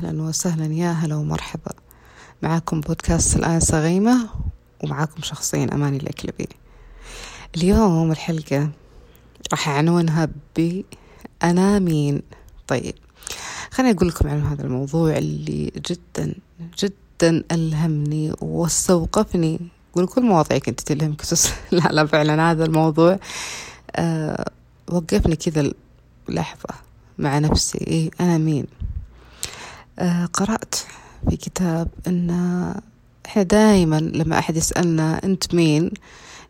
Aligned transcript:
أهلا 0.00 0.22
وسهلا. 0.22 0.74
يا 0.74 0.92
هلا 0.92 1.14
ومرحبا. 1.14 1.72
معاكم 2.42 2.80
بودكاست 2.80 3.36
الآن 3.36 3.60
صغيمة 3.60 4.28
ومعاكم 4.84 5.22
شخصين 5.22 5.70
أماني 5.70 5.96
الأكلبي. 5.96 6.48
اليوم 7.56 8.12
الحلقة 8.12 8.70
راح 9.52 9.68
أعنونها 9.68 10.28
ب 10.56 10.82
أنا 11.42 11.78
مين 11.78 12.22
طيب 12.66 12.94
خليني 13.70 13.96
أقول 13.96 14.08
لكم 14.08 14.28
عن 14.28 14.42
هذا 14.42 14.62
الموضوع 14.64 15.18
اللي 15.18 15.72
جدا 15.90 16.34
جدا 16.78 17.44
ألهمني 17.52 18.32
واستوقفني 18.40 19.60
قول 19.94 20.06
كل 20.06 20.22
مواضيع 20.22 20.58
كنت 20.58 20.80
تلهمك 20.80 21.22
لا 21.72 21.88
لا 21.90 22.06
فعلا 22.06 22.50
هذا 22.50 22.64
الموضوع 22.64 23.18
أه 23.96 24.50
وقفني 24.88 25.36
كذا 25.36 25.72
لحظة 26.28 26.74
مع 27.18 27.38
نفسي. 27.38 27.78
إيه 27.78 28.10
أنا 28.20 28.38
مين 28.38 28.66
قرأت 30.32 30.74
في 31.30 31.36
كتاب 31.36 31.88
أن 32.06 32.30
إحنا 33.26 33.42
دائما 33.42 34.00
لما 34.00 34.38
أحد 34.38 34.56
يسألنا 34.56 35.20
أنت 35.24 35.54
مين 35.54 35.90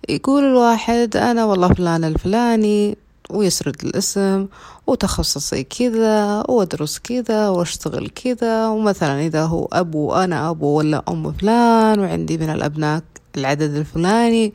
يقول 0.08 0.44
الواحد 0.44 1.16
أنا 1.16 1.44
والله 1.44 1.68
فلان 1.74 2.04
الفلاني 2.04 2.98
ويسرد 3.30 3.76
الاسم 3.84 4.46
وتخصصي 4.86 5.62
كذا 5.64 6.44
وأدرس 6.48 6.98
كذا 6.98 7.48
وأشتغل 7.48 8.08
كذا 8.08 8.68
ومثلا 8.68 9.20
إذا 9.26 9.44
هو 9.44 9.68
أبو 9.72 10.12
أنا 10.14 10.50
أبو 10.50 10.66
ولا 10.66 11.02
أم 11.08 11.32
فلان 11.32 12.00
وعندي 12.00 12.38
من 12.38 12.50
الأبناء 12.50 13.02
العدد 13.36 13.74
الفلاني 13.76 14.52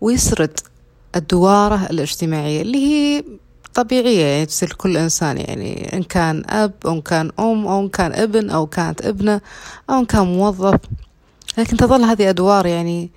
ويسرد 0.00 0.60
الدوارة 1.16 1.86
الاجتماعية 1.90 2.62
اللي 2.62 2.78
هي 2.86 3.24
طبيعية 3.76 4.24
يعني 4.24 4.46
تصير 4.46 4.72
كل 4.72 4.96
إنسان 4.96 5.38
يعني 5.38 5.96
إن 5.96 6.02
كان 6.02 6.42
أب 6.48 6.72
أو 6.86 6.92
إن 6.92 7.00
كان 7.00 7.30
أم 7.38 7.66
أو 7.66 7.80
إن 7.80 7.88
كان 7.88 8.12
ابن 8.12 8.50
أو 8.50 8.66
كانت 8.66 9.06
ابنة 9.06 9.40
أو 9.90 9.98
إن 9.98 10.04
كان 10.04 10.26
موظف. 10.26 10.80
لكن 11.58 11.76
تظل 11.76 12.02
هذه 12.02 12.30
أدوار 12.30 12.66
يعني 12.66 13.10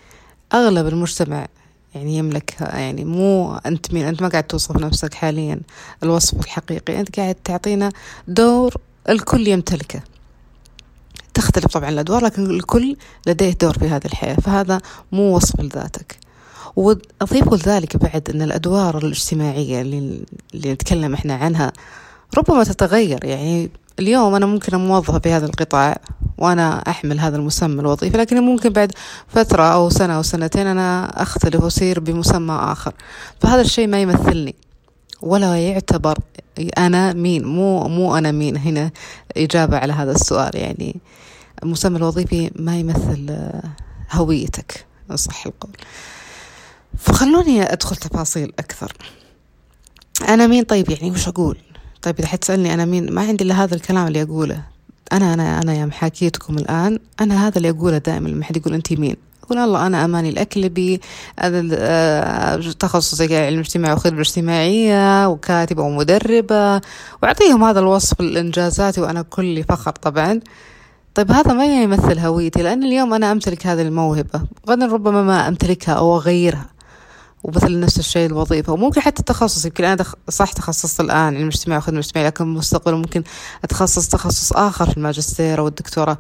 أغلب 0.54 0.88
المجتمع 0.88 1.48
يعني 1.96 2.18
يملكها. 2.18 2.78
يعني 2.78 3.06
مو 3.06 3.56
أنت 3.56 3.94
مين 3.94 4.06
أنت 4.06 4.22
ما 4.22 4.28
قاعد 4.28 4.44
توصف 4.44 4.78
نفسك 4.78 5.14
حاليا. 5.14 5.62
الوصف 6.04 6.40
الحقيقي 6.40 7.00
أنت 7.00 7.20
قاعد 7.20 7.36
تعطينا 7.36 7.92
دور 8.28 8.76
الكل 9.10 9.48
يمتلكه. 9.48 10.02
تختلف 11.34 11.66
طبعا 11.66 11.90
الأدوار 11.90 12.26
لكن 12.26 12.50
الكل 12.50 12.96
لديه 13.28 13.54
دور 13.62 13.74
في 13.74 13.88
هذه 13.88 14.06
الحياة. 14.06 14.36
فهذا 14.36 14.82
مو 15.12 15.36
وصف 15.36 15.62
لذاتك. 15.62 16.29
وأضيف 16.76 17.54
لذلك 17.54 17.98
بعد 17.98 18.30
أن 18.30 18.42
الأدوار 18.42 18.98
الاجتماعية 18.98 19.82
اللي, 19.82 20.24
اللي 20.54 20.74
نتكلم 20.74 21.14
إحنا 21.14 21.36
عنها 21.36 21.74
ربما 22.38 22.64
تتغير. 22.64 23.26
يعني 23.26 23.70
اليوم 24.00 24.36
أنا 24.36 24.46
ممكن 24.46 24.78
موظفة 24.78 25.20
في 25.20 25.32
هذا 25.32 25.46
القطاع 25.46 25.98
وأنا 26.38 26.84
أحمل 26.88 27.20
هذا 27.20 27.38
المسمى 27.38 27.82
الوظيفي 27.82 28.18
لكن 28.18 28.42
ممكن 28.42 28.70
بعد 28.70 28.92
فترة 29.28 29.64
أو 29.64 29.90
سنة 29.90 30.18
أو 30.18 30.22
سنتين 30.22 30.68
أنا 30.68 31.22
أختلف 31.22 31.64
وأصير 31.64 32.00
بمسمى 32.00 32.54
آخر. 32.54 32.94
فهذا 33.40 33.62
الشيء 33.62 33.88
ما 33.88 34.02
يمثلني 34.02 34.56
ولا 35.22 35.68
يعتبر 35.68 36.18
أنا 36.78 37.14
مين 37.14 37.46
مو 37.46 37.88
مو 37.88 38.18
أنا 38.18 38.32
مين. 38.32 38.58
هنا 38.58 38.92
إجابة 39.38 39.78
على 39.78 39.94
هذا 39.94 40.12
السؤال. 40.12 40.56
يعني 40.56 40.96
المسمى 41.64 41.98
الوظيفي 41.98 42.52
ما 42.56 42.80
يمثل 42.80 43.40
هويتك 44.12 44.86
صح 45.16 45.46
القول. 45.46 45.72
فخلوني 47.00 47.74
أدخل 47.74 47.96
تفاصيل 47.96 48.54
أكثر. 48.60 48.94
أنا 50.30 50.48
مين؟ 50.48 50.64
طيب 50.64 50.90
يعني 50.90 51.12
وش 51.12 51.28
أقول؟ 51.28 51.58
طيب 52.02 52.16
إذا 52.20 52.28
حتسألني 52.28 52.74
أنا 52.74 52.86
مين 52.86 53.14
ما 53.14 53.22
عندي 53.22 53.44
إلا 53.44 53.64
هذا 53.64 53.76
الكلام 53.76 54.08
اللي 54.08 54.22
أقوله. 54.22 54.64
أنا 55.14 55.34
أنا 55.34 55.62
أنا 55.62 55.74
يا 55.74 55.86
محاكيتكم 55.86 56.58
الآن 56.58 57.00
أنا 57.22 57.48
هذا 57.48 57.58
اللي 57.58 57.70
أقوله 57.70 57.98
دائما 57.98 58.28
لما 58.28 58.44
حد 58.44 58.58
يقول 58.58 58.74
أنت 58.74 58.94
مين؟ 58.94 59.16
أقول 59.44 59.58
الله 59.58 59.88
أنا 59.88 60.06
أماني 60.06 60.30
الأكلبي 60.30 61.02
تخصصي 62.80 63.38
علم 63.38 63.60
اجتماعي 63.60 63.94
وخدمة 63.94 64.20
اجتماعية 64.20 65.28
وكاتبة 65.28 65.84
ومدربة 65.84 66.82
وأعطيهم 67.24 67.64
هذا 67.64 67.80
الوصف 67.80 68.20
الإنجازاتي 68.20 69.02
وأنا 69.02 69.22
كلي 69.22 69.64
فخر 69.64 69.92
طبعا. 69.92 70.40
طيب 71.16 71.32
هذا 71.32 71.54
ما 71.54 71.82
يمثل 71.82 72.20
هويتي 72.20 72.64
لأن 72.64 72.84
اليوم 72.84 73.14
أنا 73.14 73.32
أمتلك 73.32 73.68
هذه 73.68 73.82
الموهبة. 73.82 74.42
غدا 74.70 74.86
ربما 74.86 75.24
ما 75.24 75.48
أمتلكها 75.48 75.94
أو 75.94 76.18
أغيرها. 76.18 76.66
ومثل 77.44 77.80
نفس 77.80 78.00
الشيء 78.00 78.26
الوظيفة. 78.26 78.74
وممكن 78.74 79.02
حتى 79.02 79.20
التخصص 79.20 79.66
يمكن 79.66 79.84
أنا 79.84 79.96
دخ... 79.96 80.16
صح 80.30 80.52
تخصصت 80.52 81.00
الآن 81.00 81.36
علم 81.36 81.48
اجتماعي 81.48 81.78
وخدمة 81.78 82.00
اجتماعية 82.00 82.28
لكن 82.28 82.48
مستقبلا 82.48 82.96
ممكن 82.96 83.24
أتخصص 83.64 84.08
تخصص 84.08 84.54
آخر 84.54 84.90
في 84.90 84.98
الماجستير 84.98 85.60
أو 85.60 85.68
الدكتوراه. 85.68 86.18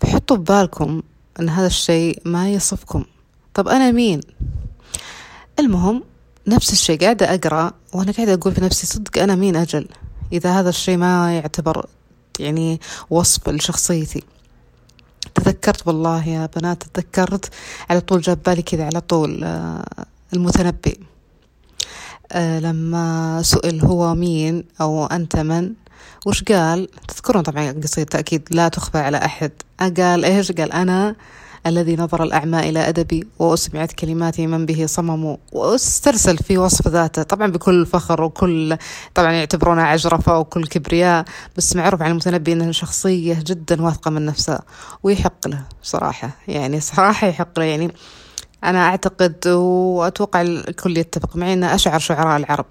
فحطوا 0.00 0.36
ببالكم 0.36 1.02
أن 1.40 1.48
هذا 1.48 1.66
الشيء 1.66 2.22
ما 2.24 2.50
يصفكم. 2.50 3.04
طب 3.54 3.68
أنا 3.68 3.90
مين؟ 3.90 4.20
المهم 5.58 6.02
نفس 6.46 6.72
الشيء 6.72 7.00
قاعدة 7.00 7.34
أقرأ 7.34 7.72
وأنا 7.92 8.12
قاعدة 8.12 8.34
أقول 8.34 8.54
في 8.54 8.60
نفسي 8.60 8.86
صدق 8.86 9.22
أنا 9.22 9.34
مين 9.34 9.56
أجل؟ 9.56 9.88
إذا 10.32 10.60
هذا 10.60 10.68
الشيء 10.68 10.96
ما 10.96 11.36
يعتبر 11.36 11.86
يعني 12.38 12.80
وصف 13.10 13.48
لشخصيتي. 13.48 14.22
تذكرت 15.34 15.86
والله 15.86 16.28
يا 16.28 16.48
بنات 16.56 16.82
تذكرت 16.82 17.50
على 17.90 18.00
طول 18.00 18.20
جاب 18.20 18.38
بالي 18.46 18.62
كذا 18.62 18.84
على 18.84 19.00
طول 19.00 19.44
المتنبي 20.32 21.00
لما 22.36 23.40
سئل 23.42 23.84
هو 23.84 24.14
مين 24.14 24.64
أو 24.80 25.06
أنت 25.06 25.36
من 25.36 25.72
وش 26.26 26.42
قال؟ 26.44 26.88
تذكرون 27.08 27.42
طبعا 27.42 27.80
قصيدة 27.82 28.18
أكيد 28.18 28.48
لا 28.50 28.68
تخفى 28.68 28.98
على 28.98 29.16
أحد. 29.16 29.52
قال 29.80 30.24
إيش؟ 30.24 30.52
قال 30.52 30.72
أنا 30.72 31.16
الذي 31.66 31.96
نظر 31.96 32.22
الأعمى 32.22 32.68
إلى 32.68 32.88
أدبي 32.88 33.26
وأسمعت 33.38 33.92
كلماتي 33.92 34.46
من 34.46 34.66
به 34.66 34.86
صمموا 34.86 35.36
واسترسل 35.52 36.38
في 36.38 36.58
وصف 36.58 36.88
ذاته. 36.88 37.22
طبعا 37.22 37.46
بكل 37.46 37.86
فخر 37.86 38.22
وكل 38.22 38.76
طبعا 39.14 39.32
يعتبرونه 39.32 39.82
عجرفة 39.82 40.38
وكل 40.38 40.66
كبرياء 40.66 41.24
بس 41.56 41.76
معروف 41.76 42.02
عن 42.02 42.10
المتنبي 42.10 42.52
أنه 42.52 42.72
شخصية 42.72 43.42
جدا 43.46 43.82
واثقة 43.82 44.10
من 44.10 44.26
نفسها 44.26 44.62
ويحق 45.02 45.48
له 45.48 45.62
صراحة. 45.82 46.30
يعني 46.48 46.80
صراحة 46.80 47.26
يحق 47.26 47.58
له 47.58 47.64
يعني 47.64 47.92
أنا 48.64 48.86
أعتقد 48.86 49.48
وأتوقع 49.48 50.42
الكل 50.42 50.96
يتفق 50.96 51.36
معي 51.36 51.52
أنه 51.52 51.74
أشعر 51.74 51.98
شعراء 51.98 52.36
العرب. 52.36 52.66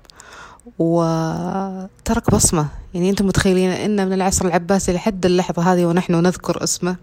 وترك 0.79 2.31
بصمة. 2.31 2.67
يعني 2.93 3.09
أنتم 3.09 3.27
متخيلين 3.27 3.69
أن 3.69 4.05
من 4.07 4.13
العصر 4.13 4.45
العباسي 4.45 4.93
لحد 4.93 5.25
اللحظة 5.25 5.73
هذه 5.73 5.85
ونحن 5.85 6.13
نذكر 6.13 6.63
اسمه. 6.63 6.95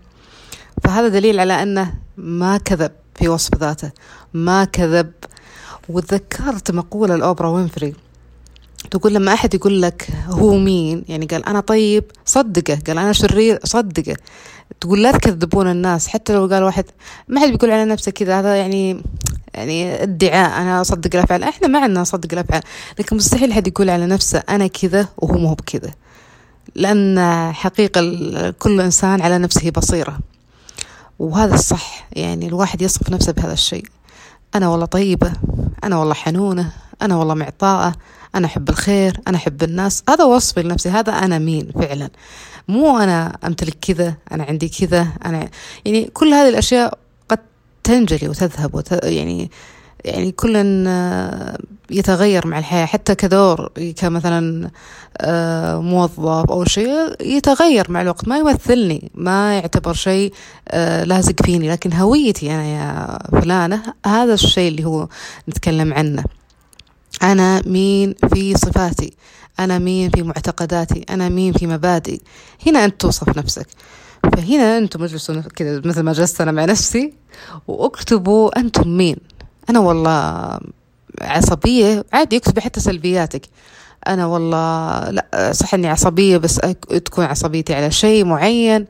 فهذا 0.84 1.08
دليل 1.08 1.40
على 1.40 1.62
أنه 1.62 1.94
ما 2.16 2.58
كذب 2.58 2.92
في 3.14 3.28
وصف 3.28 3.54
ذاته. 3.54 3.90
ما 4.34 4.64
كذب. 4.64 5.12
وتذكرت 5.88 6.70
مقولة 6.70 7.14
الأوبرا 7.14 7.48
وينفري. 7.48 7.94
تقول 8.90 9.14
لما 9.14 9.32
أحد 9.32 9.54
يقول 9.54 9.82
لك 9.82 10.08
هو 10.28 10.56
مين؟ 10.56 11.04
يعني 11.08 11.26
قال 11.26 11.46
أنا 11.46 11.60
طيب 11.60 12.04
صدقه. 12.24 12.78
قال 12.86 12.98
أنا 12.98 13.12
شرير 13.12 13.58
صدقه. 13.64 14.16
تقول 14.80 15.02
لا 15.02 15.12
تكذبون 15.12 15.70
الناس 15.70 16.08
حتى 16.08 16.34
لو 16.34 16.46
قال 16.46 16.62
واحد 16.62 16.84
ما 17.28 17.40
حد 17.40 17.48
بيقول 17.48 17.70
على 17.70 17.84
نفسه 17.84 18.12
كذا 18.12 18.40
هذا 18.40 18.56
يعني 18.56 19.02
يعني 19.54 20.02
ادعاء 20.02 20.60
أنا 20.60 20.80
أصدق 20.80 21.16
الأفعال 21.16 21.42
إحنا 21.42 21.68
ما 21.68 21.78
عندنا 21.78 22.00
نصدق 22.00 22.28
الأفعال 22.32 22.62
لكن 22.98 23.16
مستحيل 23.16 23.52
حد 23.52 23.66
يقول 23.66 23.90
على 23.90 24.06
نفسه 24.06 24.42
أنا 24.48 24.66
كذا 24.66 25.08
وهو 25.18 25.38
مو 25.38 25.54
بكذا 25.54 25.90
لأن 26.74 27.18
حقيقة 27.52 28.00
كل 28.50 28.80
إنسان 28.80 29.22
على 29.22 29.38
نفسه 29.38 29.70
بصيرة. 29.70 30.18
وهذا 31.18 31.54
الصح 31.54 32.08
يعني 32.12 32.46
الواحد 32.46 32.82
يصف 32.82 33.10
نفسه 33.10 33.32
بهذا 33.32 33.52
الشيء. 33.52 33.84
أنا 34.54 34.68
والله 34.68 34.86
طيبة 34.86 35.32
أنا 35.84 35.96
والله 35.96 36.14
حنونة 36.14 36.72
أنا 37.02 37.16
والله 37.16 37.34
معطاءة 37.34 37.94
أنا 38.34 38.46
أحب 38.46 38.68
الخير 38.68 39.20
أنا 39.28 39.36
أحب 39.36 39.62
الناس. 39.62 40.02
هذا 40.08 40.24
وصفي 40.24 40.62
لنفسي 40.62 40.88
هذا 40.88 41.12
أنا 41.12 41.38
مين 41.38 41.70
فعلا. 41.74 42.10
مو 42.68 42.98
أنا 42.98 43.38
أمتلك 43.46 43.76
كذا 43.80 44.14
أنا 44.32 44.44
عندي 44.44 44.68
كذا 44.68 45.08
أنا 45.24 45.48
يعني 45.84 46.04
كل 46.04 46.34
هذه 46.34 46.48
الأشياء 46.48 46.98
قد 47.28 47.38
تنجلي 47.84 48.28
وتذهب 48.28 48.74
وت... 48.74 48.92
يعني 49.04 49.50
يعني 50.04 50.32
كل 50.32 50.56
يتغير 51.90 52.46
مع 52.46 52.58
الحياة. 52.58 52.86
حتى 52.86 53.14
كدور 53.14 53.72
كمثلا 53.96 54.70
موظف 55.80 56.50
أو 56.50 56.64
شيء 56.64 57.16
يتغير 57.20 57.90
مع 57.90 58.02
الوقت. 58.02 58.28
ما 58.28 58.38
يمثلني 58.38 59.10
ما 59.14 59.54
يعتبر 59.54 59.94
شيء 59.94 60.32
لازق 61.04 61.42
فيني. 61.42 61.70
لكن 61.70 61.92
هويتي 61.92 62.54
أنا 62.54 62.64
يا 62.64 63.18
فلانة 63.40 63.82
هذا 64.06 64.34
الشيء 64.34 64.68
اللي 64.68 64.84
هو 64.84 65.08
نتكلم 65.48 65.92
عنه. 65.94 66.24
أنا 67.22 67.62
مين 67.66 68.14
في 68.34 68.54
صفاتي؟ 68.54 69.12
أنا 69.60 69.78
مين 69.78 70.10
في 70.10 70.22
معتقداتي؟ 70.22 71.04
أنا 71.10 71.28
مين 71.28 71.52
في 71.52 71.66
مبادئي؟ 71.66 72.20
هنا 72.66 72.84
أنت 72.84 73.00
توصف 73.00 73.38
نفسك. 73.38 73.66
فهنا 74.36 74.78
أنتم 74.78 75.04
اجلسوا 75.04 75.40
كذا 75.40 75.82
مثل 75.84 76.00
ما 76.00 76.12
جلست 76.12 76.40
أنا 76.40 76.52
مع 76.52 76.64
نفسي 76.64 77.12
وأكتبوا 77.68 78.58
أنتم 78.58 78.96
مين. 78.96 79.16
أنا 79.70 79.78
والله 79.78 80.58
عصبية 81.20 82.04
عادي 82.12 82.36
اكتبي 82.36 82.60
حتى 82.60 82.80
سلبياتك. 82.80 83.46
أنا 84.08 84.26
والله 84.26 85.10
لا 85.10 85.52
صح 85.54 85.74
إني 85.74 85.88
عصبية 85.88 86.36
بس 86.36 86.60
تكون 87.04 87.24
عصبيتي 87.24 87.74
على 87.74 87.90
شيء 87.90 88.24
معين. 88.24 88.86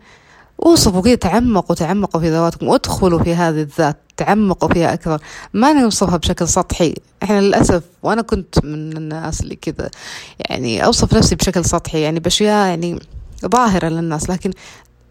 وصفوا 0.59 1.03
كذا 1.03 1.15
تعمقوا 1.15 1.77
تعمقوا 1.77 2.21
في 2.21 2.31
ذواتكم 2.31 2.69
وادخلوا 2.69 3.23
في 3.23 3.35
هذه 3.35 3.61
الذات 3.61 3.97
تعمقوا 4.17 4.69
فيها 4.69 4.95
أكثر. 4.95 5.21
ما 5.55 5.73
نوصفها 5.73 6.17
بشكل 6.17 6.49
سطحي. 6.49 6.95
إحنا 7.23 7.41
للأسف 7.41 7.83
وأنا 8.03 8.23
كنت 8.23 8.65
من 8.65 8.97
الناس 8.97 9.41
اللي 9.41 9.57
كذا 9.57 9.91
يعني 10.39 10.85
أوصف 10.85 11.15
نفسي 11.15 11.35
بشكل 11.35 11.65
سطحي 11.65 12.01
يعني 12.01 12.21
بأشياء 12.21 12.69
يعني 12.69 13.01
ظاهرة 13.47 13.89
للناس 13.89 14.31
لكن 14.31 14.51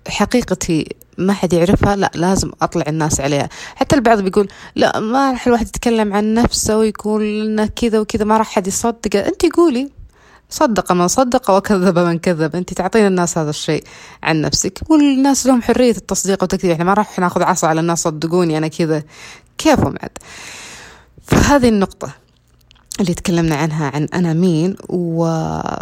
حقيقتي 0.08 0.96
ما 1.18 1.34
حد 1.34 1.54
يعرفها 1.54 1.96
لا 1.96 2.12
لازم 2.16 2.52
أطلع 2.62 2.84
الناس 2.88 3.22
عليها. 3.22 3.50
حتى 3.76 3.96
البعض 3.96 4.22
بيقول 4.22 4.48
لا 4.76 5.00
ما 5.00 5.32
راح 5.32 5.48
الواحد 5.48 5.68
يتكلم 5.68 6.14
عن 6.14 6.34
نفسه 6.34 6.78
ويقول 6.78 7.24
إنه 7.24 7.66
كذا 7.66 8.00
وكذا 8.00 8.26
ما 8.26 8.38
راح 8.38 8.48
حد 8.52 8.68
يصدق 8.68 9.16
أنت 9.16 9.46
قولي. 9.56 9.90
صدق 10.50 10.92
من 10.92 11.08
صدق 11.08 11.52
وكذب 11.52 12.00
من 12.00 12.20
كذب. 12.20 12.56
انت 12.56 12.74
تعطين 12.74 13.08
الناس 13.08 13.38
هذا 13.38 13.50
الشيء 13.50 13.84
عن 14.24 14.42
نفسك. 14.42 14.80
والناس 14.90 15.46
لهم 15.46 15.62
حرية 15.62 15.96
التصديق 15.98 16.38
والتكذيب. 16.42 16.72
إحنا 16.72 16.84
ما 16.84 16.94
راح 16.94 17.20
ناخذ 17.20 17.44
عصا 17.44 17.68
على 17.68 17.80
الناس 17.80 18.04
صدقوني 18.04 18.58
أنا 18.58 18.68
كذا. 18.68 19.04
كيفهم 19.58 19.96
عاد 20.02 20.18
فهذه 21.24 21.70
النقطة 21.70 22.12
اللي 23.00 23.14
تكلمنا 23.14 23.56
عنها 23.56 23.92
عن 23.96 24.08
أنا 24.14 24.34
مين 24.34 24.76
وتعمقت 24.90 25.80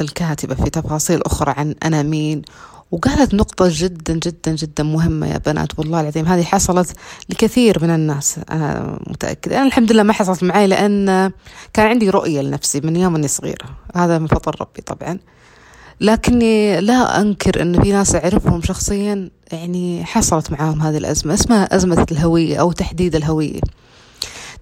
الكاتبة 0.00 0.54
في 0.54 0.70
تفاصيل 0.70 1.22
أخرى 1.22 1.54
عن 1.56 1.74
أنا 1.84 2.02
مين 2.02 2.42
وقالت 2.90 3.34
نقطة 3.34 3.68
جدا 3.70 4.14
جدا 4.14 4.52
جدا 4.52 4.82
مهمة 4.84 5.26
يا 5.26 5.38
بنات 5.38 5.78
والله 5.78 6.00
العظيم 6.00 6.26
هذه 6.26 6.42
حصلت 6.42 6.92
لكثير 7.28 7.82
من 7.82 7.90
الناس 7.90 8.40
أنا 8.50 8.98
متأكدة. 9.06 9.56
أنا 9.58 9.66
الحمد 9.66 9.92
لله 9.92 10.02
ما 10.02 10.12
حصلت 10.12 10.42
معي 10.42 10.66
لأن 10.66 11.32
كان 11.72 11.86
عندي 11.86 12.10
رؤية 12.10 12.40
لنفسي 12.40 12.80
من 12.80 12.96
يوم 12.96 13.14
أني 13.14 13.28
صغيرة. 13.28 13.66
هذا 13.96 14.18
من 14.18 14.26
فضل 14.26 14.52
ربي 14.60 14.82
طبعا. 14.82 15.18
لكني 16.00 16.80
لا 16.80 17.20
أنكر 17.20 17.62
أن 17.62 17.82
في 17.82 17.92
ناس 17.92 18.14
أعرفهم 18.14 18.62
شخصيا 18.62 19.30
يعني 19.52 20.04
حصلت 20.04 20.50
معاهم 20.50 20.82
هذه 20.82 20.96
الأزمة 20.98 21.34
اسمها 21.34 21.76
أزمة 21.76 22.06
الهوية 22.12 22.56
أو 22.56 22.72
تحديد 22.72 23.14
الهوية. 23.14 23.60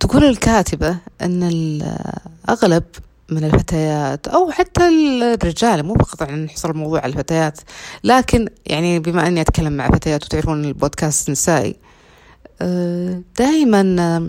تقول 0.01 0.25
الكاتبة 0.25 0.97
أن 1.23 1.43
الأغلب 1.43 2.85
من 3.31 3.45
الفتيات 3.45 4.29
أو 4.29 4.51
حتى 4.51 4.89
الرجال 5.35 5.83
مو 5.83 5.95
فقط 5.95 6.29
يعني 6.29 6.45
نحصر 6.45 6.71
الموضوع 6.71 7.01
على 7.01 7.13
الفتيات 7.13 7.61
لكن 8.05 8.49
يعني 8.67 8.99
بما 8.99 9.27
أني 9.27 9.41
أتكلم 9.41 9.73
مع 9.73 9.91
فتيات 9.91 10.25
وتعرفون 10.25 10.65
البودكاست 10.65 11.31
نسائي 11.31 11.77
آه، 12.63 13.23
دائما 13.39 14.29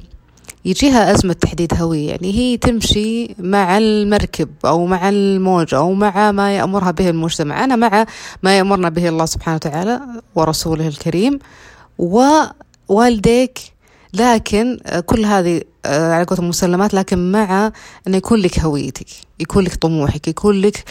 يجيها 0.65 1.11
أزمة 1.11 1.33
تحديد 1.33 1.73
هوية. 1.73 2.09
يعني 2.09 2.33
هي 2.33 2.57
تمشي 2.57 3.35
مع 3.39 3.77
المركب 3.77 4.49
أو 4.65 4.85
مع 4.85 5.09
الموج 5.09 5.73
أو 5.73 5.93
مع 5.93 6.31
ما 6.31 6.55
يأمرها 6.57 6.91
به 6.91 7.09
المجتمع. 7.09 7.63
أنا 7.63 7.75
مع 7.75 8.05
ما 8.43 8.57
يأمرنا 8.57 8.89
به 8.89 9.09
الله 9.09 9.25
سبحانه 9.25 9.55
وتعالى 9.55 10.01
ورسوله 10.35 10.87
الكريم 10.87 11.39
ووالديك 11.97 13.59
لكن 14.13 14.79
كل 15.05 15.25
هذه 15.25 15.61
على 15.87 16.23
قولتهم 16.23 16.49
مسلمات 16.49 16.93
لكن 16.93 17.31
مع 17.31 17.71
إنه 18.07 18.17
يكون 18.17 18.39
لك 18.39 18.59
هويتك 18.59 19.07
يكون 19.39 19.63
لك 19.63 19.75
طموحك 19.75 20.27
يكون 20.27 20.61
لك 20.61 20.83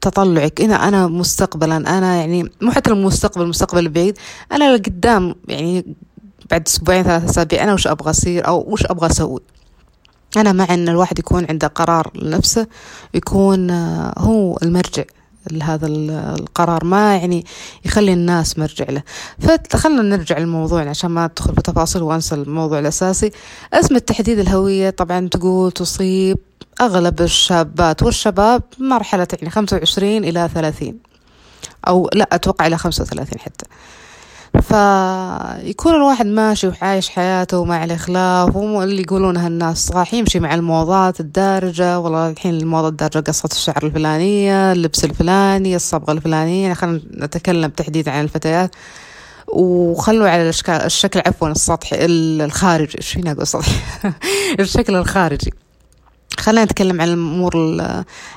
تطلعك. 0.00 0.60
أنا 0.60 0.88
أنا 0.88 1.06
مستقبلا 1.06 1.76
أنا 1.76 2.16
يعني 2.16 2.50
مو 2.62 2.70
حتى 2.70 2.90
المستقبل 2.90 3.42
المستقبل 3.44 3.78
البعيد 3.80 4.18
أنا 4.52 4.76
لقدام 4.76 5.34
يعني 5.48 5.96
بعد 6.50 6.66
أسبوعين 6.66 7.04
ثلاثة 7.04 7.30
أسابيع 7.30 7.62
أنا 7.64 7.72
وش 7.74 7.86
أبغى 7.86 8.10
أصير 8.10 8.46
أو 8.46 8.72
وش 8.72 8.86
أبغى 8.86 9.06
أسوي؟ 9.06 9.40
أنا 10.36 10.52
مع 10.52 10.74
إن 10.74 10.88
الواحد 10.88 11.18
يكون 11.18 11.46
عنده 11.50 11.66
قرار 11.66 12.10
لنفسه 12.14 12.66
يكون 13.14 13.70
آه، 13.70 14.14
هو 14.18 14.58
المرجع. 14.62 15.04
لهذا 15.50 15.86
القرار 15.86 16.84
ما 16.84 17.16
يعني 17.16 17.44
يخلي 17.84 18.12
الناس 18.12 18.58
مرجع 18.58 18.84
له. 18.88 19.02
فخلنا 19.70 20.02
نرجع 20.02 20.38
للموضوع 20.38 20.88
عشان 20.88 21.10
ما 21.10 21.24
أدخل 21.24 21.54
في 21.54 21.62
تفاصيل 21.62 22.02
وأنسى 22.02 22.34
الموضوع 22.34 22.78
الأساسي. 22.78 23.30
أزمة 23.74 23.98
تحديد 23.98 24.38
الهوية 24.38 24.90
طبعا 24.90 25.28
تقول 25.28 25.72
تصيب 25.72 26.38
أغلب 26.80 27.20
الشابات 27.20 28.02
والشباب 28.02 28.62
مرحلة 28.78 29.28
يعني 29.32 29.50
خمسة 29.50 29.76
وعشرين 29.76 30.24
إلى 30.24 30.50
ثلاثين 30.54 30.98
أو 31.88 32.10
لا 32.14 32.28
أتوقع 32.32 32.66
إلى 32.66 32.78
خمسة 32.78 33.02
وثلاثين 33.02 33.38
حتى. 33.40 33.66
فيكون 34.62 35.94
الواحد 35.94 36.26
ماشي 36.26 36.68
وعايش 36.68 37.08
حياته 37.08 37.58
ومع 37.58 37.84
الإخلاف 37.84 38.56
اللي 38.56 39.02
يقولونها 39.02 39.48
الناس 39.48 39.92
راح 39.92 40.14
يمشي 40.14 40.40
مع 40.40 40.54
الموضات 40.54 41.20
الدارجة 41.20 41.98
والله 41.98 42.30
الحين 42.30 42.54
الموضة 42.54 42.88
الدارجة 42.88 43.20
قصة 43.20 43.48
الشعر 43.52 43.86
الفلانية 43.86 44.72
اللبس 44.72 45.04
الفلاني 45.04 45.76
الصبغة 45.76 46.12
الفلانية 46.12 46.74
خلينا 46.74 47.00
نتكلم 47.14 47.70
تحديدا 47.70 48.10
عن 48.10 48.24
الفتيات. 48.24 48.74
وخلوا 49.48 50.28
على 50.28 50.48
الشكل 50.68 51.22
عفوا 51.26 51.48
السطحي 51.48 51.96
الخارجي 52.04 52.98
إيش 52.98 53.12
فيني 53.12 53.32
أقول 53.32 53.46
سطحي 53.46 53.72
الشكل 54.60 54.96
الخارجي. 54.96 55.52
خلينا 56.40 56.64
نتكلم 56.64 57.00
عن 57.00 57.08
الأمور 57.08 57.82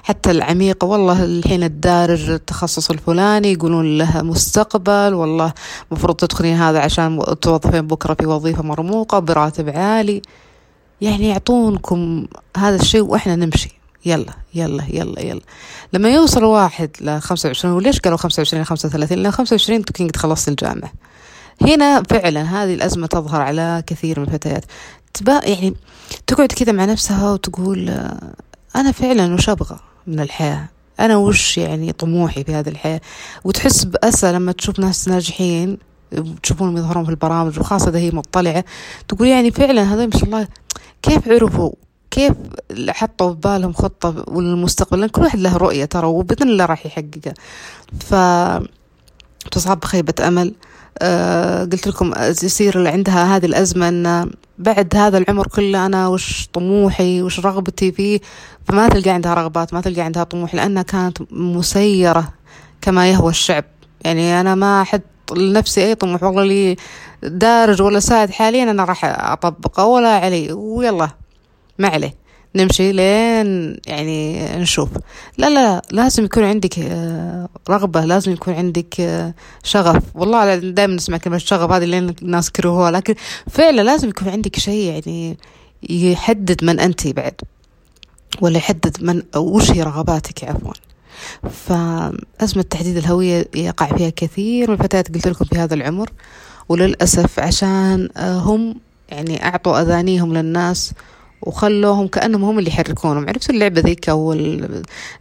حتى 0.03 0.31
العميقة. 0.31 0.85
والله 0.85 1.23
الحين 1.23 1.63
الدارج 1.63 2.29
التخصص 2.29 2.89
الفلاني 2.89 3.53
يقولون 3.53 3.97
له 3.97 4.21
مستقبل. 4.21 5.13
والله 5.13 5.53
مفروض 5.91 6.15
تدخلين 6.15 6.55
هذا 6.55 6.79
عشان 6.79 7.19
توظفين 7.41 7.87
بكرة 7.87 8.13
في 8.13 8.25
وظيفة 8.25 8.63
مرموقة 8.63 9.19
براتب 9.19 9.69
عالي. 9.69 10.21
يعني 11.01 11.29
يعطونكم 11.29 12.27
هذا 12.57 12.75
الشيء 12.75 13.01
وإحنا 13.01 13.35
نمشي. 13.35 13.79
يلا 14.05 14.33
يلا 14.53 14.83
يلا 14.89 15.21
يلا. 15.21 15.41
لما 15.93 16.09
يوصل 16.09 16.43
واحد 16.43 16.89
لخمسة 17.01 17.47
وعشرين 17.47 17.73
وليش 17.73 17.99
قالوا 17.99 18.17
خمسة 18.17 18.39
وعشرين 18.39 18.63
لخمسة 18.63 18.89
وثلاثين؟ 18.89 19.17
لأن 19.17 19.31
خمسة 19.31 19.53
وعشرين 19.53 19.85
تكون 19.85 20.07
قد 20.07 20.15
خلصت 20.15 20.47
الجامعة. 20.47 20.91
هنا 21.61 22.03
فعلا 22.03 22.41
هذه 22.41 22.73
الأزمة 22.73 23.07
تظهر 23.07 23.41
على 23.41 23.83
كثير 23.87 24.19
من 24.19 24.25
الفتيات. 24.25 24.65
تبا 25.13 25.45
يعني 25.45 25.75
تقعد 26.27 26.51
كذا 26.51 26.71
مع 26.71 26.85
نفسها 26.85 27.31
وتقول 27.31 27.89
أنا 28.75 28.91
فعلا 28.91 29.33
وش 29.33 29.50
أبغى 29.50 29.79
من 30.07 30.19
الحياة؟ 30.19 30.69
أنا 31.00 31.17
وش 31.17 31.57
يعني 31.57 31.91
طموحي 31.91 32.44
في 32.44 32.53
هذه 32.53 32.69
الحياة؟ 32.69 33.01
وتحس 33.44 33.83
بأسى 33.83 34.31
لما 34.31 34.51
تشوف 34.51 34.79
ناس 34.79 35.07
ناجحين 35.07 35.77
تشوفونهم 36.44 36.77
يظهرون 36.77 37.06
في 37.06 37.11
البرامج 37.11 37.59
وخاصة 37.59 37.89
إذا 37.89 38.00
هي 38.00 38.11
مطلعة 38.11 38.63
تقول 39.07 39.27
يعني 39.27 39.51
فعلا 39.51 39.81
هذا 39.94 40.06
ما 40.06 40.11
شاء 40.11 40.23
الله 40.23 40.47
كيف 41.01 41.27
عرفوا؟ 41.27 41.71
كيف 42.11 42.33
حطوا 42.89 43.33
في 43.33 43.39
بالهم 43.39 43.73
خطة 43.73 44.23
والمستقبل؟ 44.27 45.00
لأن 45.00 45.09
كل 45.09 45.21
واحد 45.21 45.39
له 45.39 45.57
رؤية 45.57 45.85
ترى 45.85 46.07
وبإذن 46.07 46.50
الله 46.50 46.65
راح 46.65 46.85
يحققها. 46.85 47.33
ف 48.00 48.15
تصاب 49.51 49.80
بخيبة 49.80 50.13
أمل. 50.28 50.54
قلت 51.71 51.87
لكم 51.87 52.13
يصير 52.43 52.77
اللي 52.77 52.89
عندها 52.89 53.35
هذه 53.35 53.45
الأزمة 53.45 53.87
أن 53.89 54.31
بعد 54.57 54.95
هذا 54.95 55.17
العمر 55.17 55.47
كله 55.47 55.85
أنا 55.85 56.07
وش 56.07 56.47
طموحي 56.53 57.21
وش 57.21 57.39
رغبتي 57.39 57.91
فيه 57.91 58.19
فما 58.65 58.89
تلقى 58.89 59.09
عندها 59.09 59.33
رغبات 59.33 59.73
ما 59.73 59.81
تلقى 59.81 60.01
عندها 60.01 60.23
طموح 60.23 60.55
لأنها 60.55 60.83
كانت 60.83 61.17
مسيرة 61.31 62.33
كما 62.81 63.09
يهوى 63.11 63.29
الشعب. 63.29 63.65
يعني 64.05 64.41
أنا 64.41 64.55
ما 64.55 64.81
أحد 64.81 65.01
لنفسي 65.35 65.85
أي 65.85 65.95
طموح 65.95 66.23
والله 66.23 66.43
لي 66.43 66.75
دارج 67.23 67.81
ولا 67.81 67.99
ساعد 67.99 68.29
حاليا 68.29 68.63
أنا 68.71 68.83
راح 68.83 69.05
أطبقه 69.05 69.85
ولا 69.85 70.09
علي 70.09 70.51
ويلا 70.53 71.09
ما 71.79 71.87
عليه. 71.87 72.15
نمشي 72.56 72.91
لين 72.91 73.77
يعني 73.87 74.47
نشوف. 74.57 74.89
لا 75.37 75.49
لا 75.49 75.81
لازم 75.91 76.23
يكون 76.23 76.44
عندك 76.44 76.79
آه، 76.79 77.49
رغبة 77.69 78.06
لازم 78.06 78.31
يكون 78.31 78.53
عندك 78.53 79.01
آه، 79.01 79.33
شغف. 79.63 80.03
والله 80.15 80.56
دائما 80.56 80.95
نسمع 80.95 81.18
كلمة 81.18 81.37
شغف 81.37 81.71
هذه 81.71 81.85
لين 81.85 82.15
الناس 82.21 82.51
كرهوها 82.51 82.91
لكن 82.91 83.15
فعلا 83.49 83.81
لازم 83.81 84.09
يكون 84.09 84.29
عندك 84.29 84.59
شيء 84.59 84.83
يعني 84.91 85.37
يحدد 85.89 86.63
من 86.63 86.79
أنت 86.79 87.07
بعد 87.07 87.41
ولا 88.41 88.57
يحدد 88.57 89.03
من 89.03 89.23
وش 89.35 89.71
هي 89.71 89.83
رغباتك 89.83 90.44
عفوا. 90.44 90.73
فأزمة 91.49 92.61
تحديد 92.61 92.97
الهوية 92.97 93.47
يقع 93.56 93.97
فيها 93.97 94.09
كثير. 94.09 94.68
من 94.71 94.73
الفتيات 94.73 95.15
قلت 95.15 95.27
لكم 95.27 95.45
في 95.45 95.57
هذا 95.57 95.73
العمر 95.73 96.09
وللأسف 96.69 97.39
عشان 97.39 98.09
آه، 98.18 98.37
هم 98.37 98.75
يعني 99.09 99.45
أعطوا 99.45 99.81
أذانيهم 99.81 100.33
للناس 100.33 100.94
وخلوهم 101.41 102.07
كأنهم 102.07 102.43
هم 102.43 102.59
اللي 102.59 102.69
يحركونهم. 102.69 103.29
عرفتوا 103.29 103.55
اللعبة 103.55 103.81
ذيك 103.81 104.09
أو 104.09 104.33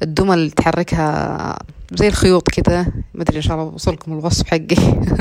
الدمى 0.02 0.34
اللي 0.34 0.50
تحركها 0.50 1.58
زي 1.92 2.08
الخيوط 2.08 2.48
كذا 2.48 2.86
ما 3.14 3.22
أدري 3.22 3.36
إن 3.36 3.42
شاء 3.42 3.56
الله 3.56 3.74
وصلكم 3.74 4.18
الوصف 4.18 4.46
حقي. 4.46 4.76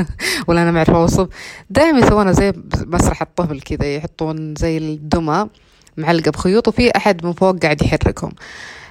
ولا 0.47 0.63
أنا 0.63 0.71
ما 0.71 0.77
أعرف 0.77 0.89
أوصف. 0.89 1.27
دائما 1.69 1.99
يسوونها 1.99 2.31
زي 2.31 2.53
مسرح 2.85 3.21
الطفل 3.21 3.61
كذا 3.61 3.95
يحطون 3.95 4.55
زي 4.55 4.77
الدمى 4.77 5.47
معلقة 5.97 6.31
بخيوط 6.31 6.67
وفي 6.67 6.97
أحد 6.97 7.25
من 7.25 7.33
فوق 7.33 7.57
قاعد 7.59 7.81
يحركهم. 7.81 8.31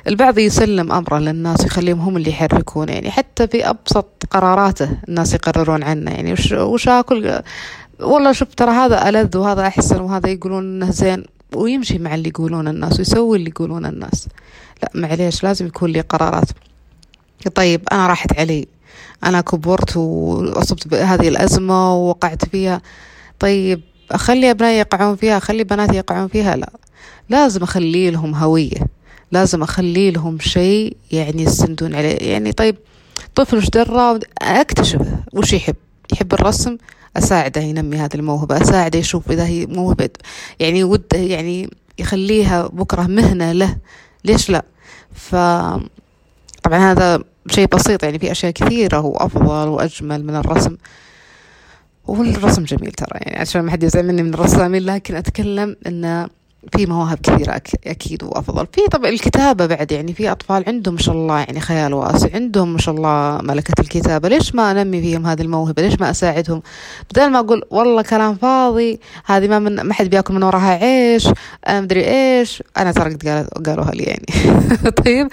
البعض 0.06 0.38
يسلم 0.38 0.92
أمره 0.92 1.18
للناس 1.18 1.60
ويخليهم 1.60 2.00
هم 2.00 2.16
اللي 2.16 2.30
يحركون. 2.30 2.88
يعني 2.88 3.10
حتى 3.10 3.46
في 3.46 3.70
أبسط 3.70 4.06
قراراته 4.30 4.88
الناس 5.08 5.34
يقررون 5.34 5.82
عنه. 5.82 6.10
يعني 6.10 6.32
وش, 6.32 6.52
وش 6.52 6.88
آكل؟ 6.88 7.42
والله 8.00 8.32
شوف 8.32 8.54
ترى 8.54 8.70
هذا 8.70 9.08
ألذ 9.08 9.36
وهذا 9.36 9.66
أحسن 9.66 10.00
وهذا 10.00 10.28
يقولون 10.28 10.64
إنه 10.64 10.90
زين. 10.90 11.24
ويمشي 11.54 11.98
مع 11.98 12.14
اللي 12.14 12.28
يقولون 12.28 12.68
الناس 12.68 12.98
ويسوي 12.98 13.38
اللي 13.38 13.50
يقولون 13.50 13.86
الناس. 13.86 14.28
لا 14.82 14.90
معليش 14.94 15.44
لازم 15.44 15.66
يكون 15.66 15.90
لي 15.90 16.00
قرارات. 16.00 16.50
طيب 17.54 17.82
أنا 17.92 18.06
راحت 18.06 18.38
علي. 18.38 18.68
أنا 19.24 19.40
كبرت 19.40 19.96
وأصبت 19.96 20.88
بهذه 20.88 21.28
الأزمة 21.28 21.94
ووقعت 21.94 22.44
فيها. 22.44 22.82
طيب 23.38 23.80
أخلي 24.10 24.50
أبنائي 24.50 24.78
يقعون 24.78 25.16
فيها 25.16 25.36
أخلي 25.36 25.64
بناتي 25.64 25.96
يقعون 25.96 26.28
فيها؟ 26.28 26.56
لا. 26.56 26.70
لازم 27.28 27.62
أخلي 27.62 28.10
لهم 28.10 28.34
هوية. 28.34 28.86
لازم 29.32 29.62
أخلي 29.62 30.10
لهم 30.10 30.38
شيء 30.38 30.96
يعني 31.12 31.42
يستندون 31.42 31.94
عليه. 31.94 32.16
يعني 32.20 32.52
طيب 32.52 32.76
طفل 33.34 33.56
وش 33.56 33.70
درى؟ 33.70 34.20
أكتشف 34.42 35.00
وش 35.32 35.52
يحب. 35.52 35.76
يحب 36.12 36.34
الرسم 36.34 36.76
أساعده 37.16 37.60
ينمي 37.60 37.96
هذه 37.96 38.14
الموهبة 38.14 38.62
أساعده 38.62 38.98
يشوف 38.98 39.30
إذا 39.30 39.46
هي 39.46 39.66
موهبة. 39.66 40.10
يعني 40.60 40.84
وده 40.84 41.18
يعني 41.18 41.70
يخليها 41.98 42.66
بكرة 42.66 43.02
مهنة 43.02 43.52
له. 43.52 43.76
ليش 44.24 44.50
لا؟ 44.50 44.64
ف 45.14 45.34
طبعا 46.62 46.92
هذا 46.92 47.24
شيء 47.50 47.66
بسيط 47.66 48.02
يعني 48.04 48.18
في 48.18 48.30
أشياء 48.30 48.52
كثيرة 48.52 49.00
وأفضل 49.00 49.68
وأجمل 49.68 50.24
من 50.24 50.36
الرسم. 50.36 50.76
والرسم 52.06 52.64
جميل 52.64 52.92
ترى 52.92 53.18
يعني 53.20 53.40
عشان 53.40 53.62
ما 53.62 53.70
حد 53.70 53.82
يزعل 53.82 54.06
مني 54.06 54.22
من 54.22 54.34
الرسامين 54.34 54.82
لكن 54.82 55.14
أتكلم 55.14 55.76
إنه 55.86 56.28
في 56.72 56.86
مواهب 56.86 57.18
كثيرة 57.22 57.62
أكيد 57.86 58.22
وأفضل. 58.24 58.66
في 58.72 58.80
طبعا 58.92 59.10
الكتابة 59.10 59.66
بعد 59.66 59.92
يعني 59.92 60.12
في 60.12 60.30
أطفال 60.32 60.64
عندهم 60.66 60.94
ما 60.94 61.00
شاء 61.00 61.14
الله 61.14 61.38
يعني 61.38 61.60
خيال 61.60 61.94
واسع 61.94 62.28
عندهم 62.34 62.72
ما 62.72 62.78
شاء 62.78 62.94
الله 62.94 63.40
ملكة 63.42 63.80
الكتابة. 63.80 64.28
ليش 64.28 64.54
ما 64.54 64.70
أنمي 64.70 65.00
فيهم 65.00 65.26
هذه 65.26 65.42
الموهبة؟ 65.42 65.82
ليش 65.82 66.00
ما 66.00 66.10
أساعدهم؟ 66.10 66.62
بدل 67.10 67.30
ما 67.30 67.38
أقول 67.38 67.62
والله 67.70 68.02
كلام 68.02 68.34
فاضي 68.34 69.00
هذه 69.26 69.48
ما 69.48 69.58
من 69.58 69.80
ما 69.80 69.94
حد 69.94 70.10
بياكل 70.10 70.34
من 70.34 70.42
وراها 70.42 70.84
عيش 70.84 71.28
مدري 71.68 72.04
إيش. 72.04 72.62
أنا 72.76 72.92
ترى 72.92 73.14
قد 73.14 73.48
قالوها 73.66 73.90
لي 73.90 74.02
يعني. 74.02 74.26
طيب 75.04 75.28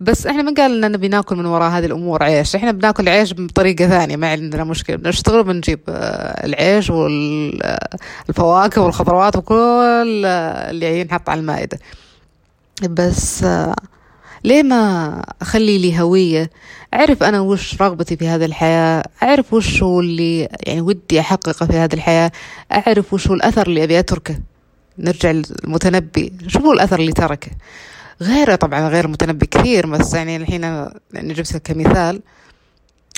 بس 0.00 0.26
إحنا 0.26 0.42
ما 0.42 0.54
قال 0.56 0.80
نبي 0.80 1.08
ناكل 1.08 1.36
من 1.36 1.46
وراء 1.46 1.70
هذه 1.70 1.86
الأمور 1.86 2.22
عيش. 2.22 2.56
إحنا 2.56 2.72
بناكل 2.72 3.08
عيش 3.08 3.34
بطريقة 3.34 3.88
ثانية 3.88 4.16
ما 4.16 4.30
عندنا 4.30 4.64
مشكلة. 4.64 4.96
بنشتغل 4.96 5.44
بنجيب 5.44 5.80
العيش 5.88 6.90
والفواكه 6.90 8.82
والخضروات 8.82 9.36
وكل 9.36 10.22
اللي 10.76 11.00
ينحط 11.00 11.28
على 11.28 11.40
المائدة. 11.40 11.78
بس 12.90 13.46
ليه 14.44 14.62
ما 14.62 15.22
أخلي 15.42 15.78
لي 15.78 16.00
هوية؟ 16.00 16.50
أعرف 16.94 17.22
أنا 17.22 17.40
وش 17.40 17.82
رغبتي 17.82 18.16
في 18.16 18.28
هذه 18.28 18.44
الحياة 18.44 19.02
أعرف 19.22 19.54
وش 19.54 19.82
هو 19.82 20.00
اللي 20.00 20.48
يعني 20.66 20.80
ودي 20.80 21.20
أحققه 21.20 21.66
في 21.66 21.72
هذه 21.72 21.94
الحياة 21.94 22.32
أعرف 22.72 23.12
وش 23.14 23.28
هو 23.28 23.34
الأثر 23.34 23.66
اللي 23.66 23.84
أبي 23.84 23.98
أتركه. 23.98 24.38
نرجع 24.98 25.30
للمتنبي 25.30 26.32
شو 26.46 26.58
هو 26.58 26.72
الأثر 26.72 27.00
اللي 27.00 27.12
تركه. 27.12 27.50
غيره 28.22 28.54
طبعا 28.54 28.88
غير 28.88 29.04
المتنبي 29.04 29.46
كثير 29.46 29.86
بس 29.86 30.14
يعني 30.14 30.36
الحين 30.36 30.62
يعني 30.62 31.32
جبت 31.32 31.56
كمثال. 31.56 32.20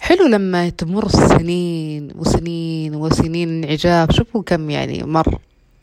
حلو 0.01 0.27
لما 0.27 0.69
تمر 0.69 1.09
سنين 1.09 2.13
وسنين 2.17 2.95
وسنين 2.95 3.49
انعجاب. 3.65 4.13
شوفوا 4.13 4.43
كم 4.43 4.71
يعني 4.71 5.03
مر. 5.03 5.39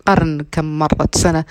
قرن 0.05 0.45
كم 0.51 0.79
مرت 0.79 1.17
سنة 1.17 1.45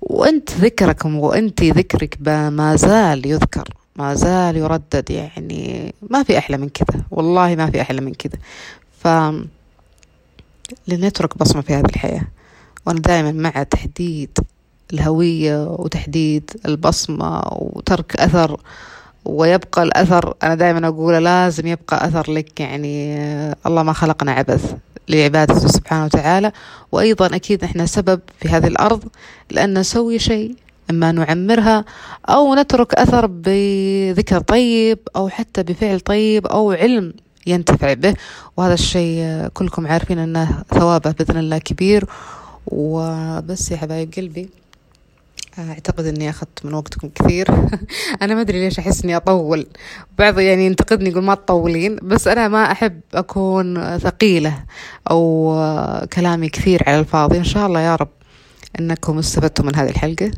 وأنت 0.00 0.50
ذكرك 0.52 1.04
وأنت 1.04 1.62
ذكرك 1.62 2.18
ما 2.28 2.76
زال 2.76 3.26
يذكر 3.26 3.68
ما 3.96 4.14
زال 4.14 4.56
يردد 4.56 5.10
يعني 5.10 5.94
ما 6.10 6.22
في 6.22 6.38
أحلى 6.38 6.56
من 6.56 6.68
كذا 6.68 7.02
والله 7.10 7.54
ما 7.54 7.70
في 7.70 7.80
أحلى 7.80 8.00
من 8.00 8.14
كذا. 8.14 8.38
ف 8.98 9.08
لنترك 10.88 11.38
بصمة 11.38 11.60
في 11.62 11.74
هذه 11.74 11.84
الحياة 11.84 12.22
وأنا 12.86 13.00
دائما 13.00 13.32
مع 13.32 13.62
تحديد 13.62 14.38
الهوية 14.92 15.64
وتحديد 15.66 16.50
البصمة 16.66 17.40
وترك 17.52 18.16
أثر 18.16 18.60
ويبقى 19.24 19.82
الأثر. 19.82 20.34
أنا 20.42 20.54
دائما 20.54 20.88
أقول 20.88 21.24
لازم 21.24 21.66
يبقى 21.66 22.08
أثر 22.08 22.32
لك 22.32 22.60
يعني 22.60 23.16
الله 23.66 23.82
ما 23.82 23.92
خلقنا 23.92 24.32
عبث. 24.32 24.74
لعبادته 25.08 25.68
سبحانه 25.68 26.04
وتعالى. 26.04 26.52
وأيضا 26.92 27.26
أكيد 27.26 27.64
إحنا 27.64 27.86
سبب 27.86 28.20
في 28.40 28.48
هذه 28.48 28.66
الأرض 28.66 29.04
لأن 29.50 29.78
نسوي 29.78 30.18
شيء 30.18 30.54
إما 30.90 31.12
نعمرها 31.12 31.84
أو 32.28 32.54
نترك 32.54 32.94
أثر 32.94 33.26
بذكر 33.26 34.40
طيب 34.40 34.98
أو 35.16 35.28
حتى 35.28 35.62
بفعل 35.62 36.00
طيب 36.00 36.46
أو 36.46 36.72
علم 36.72 37.14
ينتفع 37.46 37.92
به. 37.92 38.14
وهذا 38.56 38.74
الشيء 38.74 39.48
كلكم 39.54 39.86
عارفين 39.86 40.18
أنه 40.18 40.62
ثوابه 40.70 41.10
بإذن 41.10 41.36
الله 41.38 41.58
كبير. 41.58 42.04
وبس 42.66 43.70
يا 43.70 43.76
حبايب 43.76 44.14
قلبي. 44.16 44.48
أعتقد 45.58 46.06
إني 46.06 46.30
أخذت 46.30 46.64
من 46.64 46.74
وقتكم 46.74 47.08
كثير. 47.08 47.46
أنا 48.22 48.34
ما 48.34 48.40
أدري 48.40 48.60
ليش 48.60 48.78
أحس 48.78 49.04
إني 49.04 49.16
أطول. 49.16 49.66
بعض 50.18 50.38
يعني 50.38 50.66
ينتقدني 50.66 51.10
يقول 51.10 51.24
ما 51.24 51.34
تطولين 51.34 51.96
بس 52.02 52.28
أنا 52.28 52.48
ما 52.48 52.72
أحب 52.72 53.00
أكون 53.14 53.98
ثقيلة 53.98 54.64
أو 55.10 55.54
كلامي 56.12 56.48
كثير 56.48 56.82
على 56.86 57.00
الفاضي. 57.00 57.38
إن 57.38 57.44
شاء 57.44 57.66
الله 57.66 57.80
يا 57.80 57.96
رب 57.96 58.08
إنكم 58.80 59.18
استفدتوا 59.18 59.64
من 59.64 59.76
هذه 59.76 59.90
الحلقة 59.90 60.30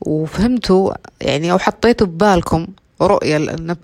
وفهمتوا 0.00 0.92
يعني 1.20 1.52
أو 1.52 1.58
حطيتوا 1.58 2.06
ببالكم 2.06 2.66
رؤية 3.00 3.38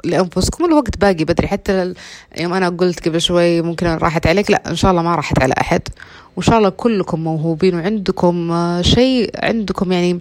لأنفسكم. 0.05 0.65
الوقت 0.65 0.99
باقي 0.99 1.25
بدري. 1.25 1.49
حتى 1.49 1.95
يوم 2.39 2.53
أنا 2.53 2.69
قلت 2.69 3.09
قبل 3.09 3.21
شوي 3.21 3.63
ممكن 3.63 3.87
راحت 3.87 4.27
عليك. 4.27 4.51
لا 4.51 4.71
إن 4.71 4.77
شاء 4.77 4.91
الله 4.91 5.03
ما 5.03 5.15
راحت 5.15 5.43
على 5.43 5.55
أحد. 5.61 5.83
وإن 6.37 6.45
شاء 6.47 6.59
الله 6.59 6.69
كلكم 6.69 7.25
موهوبين 7.25 7.75
وعندكم 7.75 8.53
شيء 8.83 9.31
عندكم 9.43 9.93
يعني 9.93 10.21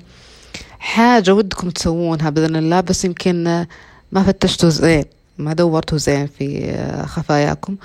حاجة 0.79 1.33
ودكم 1.33 1.69
تسوونها 1.69 2.29
بإذن 2.29 2.55
الله 2.55 2.81
بس 2.81 3.05
يمكن 3.05 3.65
ما 4.11 4.23
فتشتوا 4.23 4.69
زين 4.69 5.03
ما 5.37 5.53
دورتوا 5.53 5.97
زين 5.97 6.27
في 6.27 6.73
خفاياكم. 7.07 7.75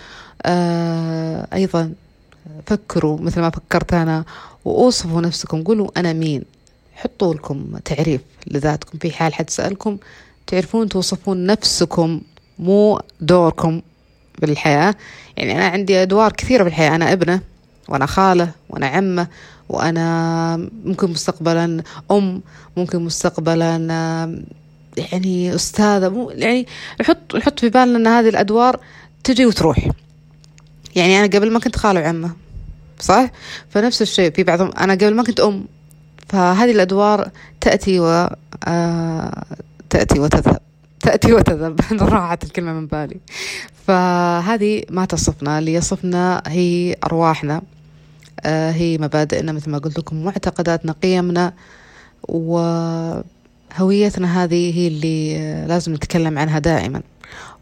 آه 0.42 1.46
أيضا 1.52 1.92
فكروا 2.66 3.20
مثل 3.20 3.40
ما 3.40 3.50
فكرت 3.50 3.94
أنا 3.94 4.24
وأوصفوا 4.64 5.20
نفسكم 5.20 5.62
قولوا 5.62 5.88
أنا 5.96 6.12
مين. 6.12 6.44
حطوا 6.94 7.34
لكم 7.34 7.78
تعريف 7.84 8.20
لذاتكم 8.46 8.98
في 8.98 9.10
حال 9.10 9.34
حد 9.34 9.50
سألكم 9.50 9.98
تعرفون 10.46 10.88
توصفون 10.88 11.46
نفسكم 11.46 12.20
مو 12.58 13.00
دوركم 13.20 13.82
بالحياة. 14.38 14.94
يعني 15.36 15.52
أنا 15.52 15.66
عندي 15.66 16.02
أدوار 16.02 16.32
كثيرة 16.32 16.64
بالحياة 16.64 16.94
أنا 16.94 17.12
ابنة 17.12 17.40
وأنا 17.88 18.06
خالة 18.06 18.50
وأنا 18.68 18.86
عمة 18.86 19.26
وأنا 19.68 20.56
ممكن 20.85 21.11
مستقبلا 21.11 21.83
أم 22.11 22.42
ممكن 22.76 23.02
مستقبلا 23.02 23.76
يعني 24.97 25.54
أستاذة 25.54 26.28
يعني 26.30 26.66
نحط 27.00 27.37
نحط 27.37 27.61
في 27.61 27.68
بالنا 27.68 27.99
أن 27.99 28.06
هذه 28.06 28.28
الأدوار 28.28 28.80
تجي 29.25 29.47
وتروح. 29.47 29.88
يعني 30.97 31.18
أنا 31.18 31.26
قبل 31.26 31.52
ما 31.52 31.59
كنت 31.59 31.76
خالة 31.76 32.00
وعمة 32.00 32.30
صح؟ 33.00 33.30
فنفس 33.71 34.02
الشيء 34.02 34.30
في 34.30 34.42
بعضهم 34.42 34.71
أنا 34.78 34.92
قبل 34.92 35.14
ما 35.14 35.23
كنت 35.23 35.40
أم 35.40 35.66
فهذه 36.28 36.71
الأدوار 36.71 37.30
تأتي 37.61 38.00
و 38.00 38.28
تأتي 39.90 40.21
وتذهب 40.21 40.61
تأتي 41.00 41.33
وتذهب. 41.33 41.80
راحت 42.12 42.44
الكلمة 42.44 42.73
من 42.73 42.87
بالي. 42.87 43.21
فهذه 43.87 44.83
ما 44.90 45.04
تصفنا 45.04 45.59
اللي 45.59 45.75
يصفنا 45.75 46.42
هي 46.47 46.97
أرواحنا. 47.04 47.56
آه 47.56 47.74
هي 48.46 48.98
مبادئنا 48.98 49.52
مثل 49.52 49.70
ما 49.70 49.78
قلت 49.78 49.98
لكم 49.98 50.24
معتقداتنا 50.24 50.94
قيمنا 51.02 51.52
وهويتنا 52.28 53.24
هذه 54.44 54.78
هي 54.78 54.88
اللي 54.88 55.38
لازم 55.66 55.94
نتكلم 55.94 56.38
عنها 56.38 56.58
دائما. 56.58 57.02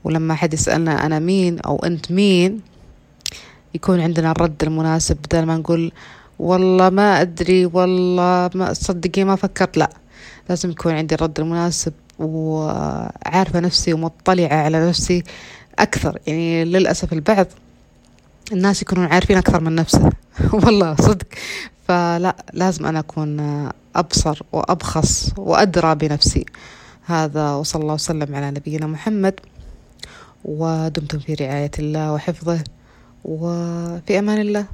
ولما 0.04 0.34
حد 0.34 0.54
يسألنا 0.54 1.06
أنا 1.06 1.18
مين 1.18 1.58
أو 1.60 1.76
أنت 1.76 2.12
مين 2.12 2.60
يكون 3.74 4.00
عندنا 4.00 4.30
الرد 4.30 4.62
المناسب 4.62 5.16
بدل 5.16 5.42
ما 5.46 5.56
نقول 5.56 5.92
والله 6.38 6.90
ما 6.90 7.20
أدري 7.20 7.66
والله 7.66 8.50
ما 8.54 8.72
صدقي 8.72 9.24
ما 9.24 9.36
فكرت. 9.36 9.76
لا 9.76 9.90
لازم 10.48 10.70
يكون 10.70 10.92
عندي 10.94 11.14
الرد 11.14 11.40
المناسب 11.40 11.92
وعارفة 12.18 13.60
نفسي 13.60 13.92
ومطلعة 13.92 14.54
على 14.54 14.88
نفسي 14.88 15.24
أكثر. 15.78 16.18
يعني 16.26 16.64
للأسف 16.64 17.12
البعض 17.12 17.46
الناس 18.52 18.82
يكونون 18.82 19.06
عارفين 19.06 19.36
أكثر 19.36 19.60
من 19.60 19.74
نفسه. 19.74 20.10
والله 20.64 20.96
صدق. 20.96 21.26
فلا 21.88 22.36
لازم 22.52 22.86
أنا 22.86 22.98
أكون 22.98 23.40
أبصر 23.96 24.42
وأبخص 24.52 25.32
وأدرى 25.36 25.94
بنفسي. 25.94 26.44
هذا 27.06 27.52
وصلى 27.52 27.82
الله 27.82 27.94
وسلم 27.94 28.34
على 28.34 28.50
نبينا 28.50 28.86
محمد. 28.86 29.40
ودمتم 30.44 31.18
في 31.18 31.34
رعاية 31.34 31.70
الله 31.78 32.12
وحفظه. 32.12 32.64
وفي 33.24 34.18
أمان 34.18 34.40
الله. 34.40 34.66